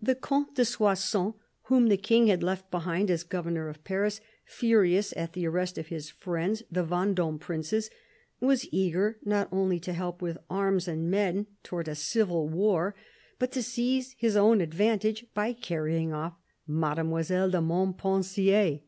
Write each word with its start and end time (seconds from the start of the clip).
The 0.00 0.14
Comte 0.14 0.54
de 0.54 0.64
Soissons, 0.64 1.34
whom 1.64 1.88
the 1.88 1.98
King 1.98 2.28
had 2.28 2.42
left 2.42 2.70
behind 2.70 3.10
as 3.10 3.22
governor 3.22 3.68
of 3.68 3.84
Paris, 3.84 4.22
furious 4.46 5.12
at 5.18 5.34
the 5.34 5.46
arrest 5.46 5.76
of 5.76 5.88
his 5.88 6.08
friends 6.08 6.62
the 6.72 6.82
Vendome 6.82 7.38
princes, 7.38 7.90
was 8.40 8.66
eager 8.72 9.18
not 9.22 9.50
only 9.52 9.78
to 9.78 9.92
help 9.92 10.22
with 10.22 10.38
arms 10.48 10.88
and 10.88 11.10
men 11.10 11.46
towards 11.62 11.90
a 11.90 11.94
civil 11.94 12.48
war, 12.48 12.94
but 13.38 13.52
to 13.52 13.62
seize 13.62 14.14
his 14.16 14.34
own 14.34 14.62
advantage 14.62 15.26
by 15.34 15.52
carrying 15.52 16.10
off 16.14 16.38
Mademoiselle 16.66 17.50
de 17.50 17.60
Montpensier. 17.60 18.80